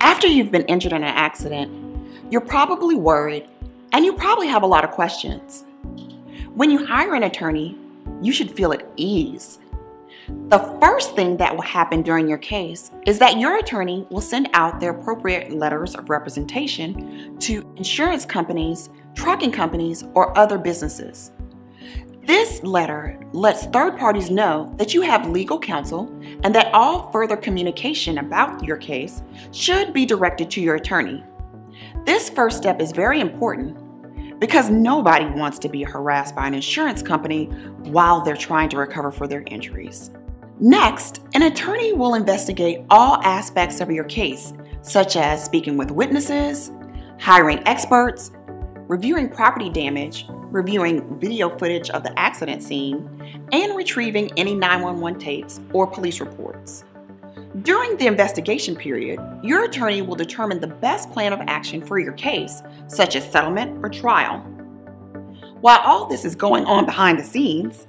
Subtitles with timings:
[0.00, 1.72] After you've been injured in an accident,
[2.30, 3.48] you're probably worried
[3.92, 5.64] and you probably have a lot of questions.
[6.54, 7.76] When you hire an attorney,
[8.22, 9.58] you should feel at ease.
[10.48, 14.48] The first thing that will happen during your case is that your attorney will send
[14.52, 21.32] out their appropriate letters of representation to insurance companies, trucking companies, or other businesses.
[22.28, 26.14] This letter lets third parties know that you have legal counsel
[26.44, 31.24] and that all further communication about your case should be directed to your attorney.
[32.04, 37.00] This first step is very important because nobody wants to be harassed by an insurance
[37.00, 37.46] company
[37.84, 40.10] while they're trying to recover for their injuries.
[40.60, 44.52] Next, an attorney will investigate all aspects of your case,
[44.82, 46.72] such as speaking with witnesses,
[47.18, 48.32] hiring experts,
[48.86, 53.08] reviewing property damage, reviewing video footage of the accident scene,
[53.52, 56.84] and retrieving any 911 tapes or police reports.
[57.62, 62.12] During the investigation period, your attorney will determine the best plan of action for your
[62.12, 64.38] case, such as settlement or trial.
[65.60, 67.86] While all this is going on behind the scenes,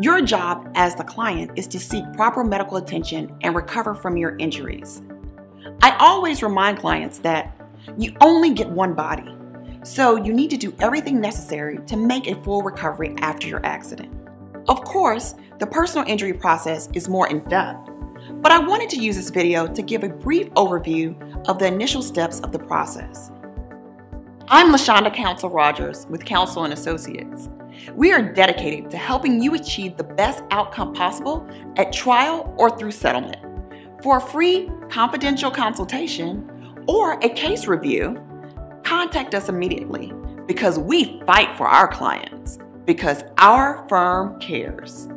[0.00, 4.36] your job as the client is to seek proper medical attention and recover from your
[4.38, 5.02] injuries.
[5.82, 7.54] I always remind clients that
[7.98, 9.36] you only get one body
[9.82, 14.12] so you need to do everything necessary to make a full recovery after your accident.
[14.68, 17.88] Of course, the personal injury process is more in depth,
[18.42, 21.16] but I wanted to use this video to give a brief overview
[21.48, 23.30] of the initial steps of the process.
[24.48, 27.48] I'm LaShonda Council Rogers with Council and Associates.
[27.94, 32.90] We are dedicated to helping you achieve the best outcome possible at trial or through
[32.90, 33.38] settlement.
[34.02, 38.22] For a free confidential consultation or a case review,
[39.00, 40.12] contact us immediately
[40.46, 45.08] because we fight for our clients because our firm cares.